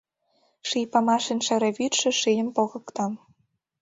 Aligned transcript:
Ший 0.69 0.85
памашын 0.91 1.39
шере 1.47 1.69
вӱдшӧ 1.77 2.09
Шийым 2.21 2.49
погыкта. 2.55 3.05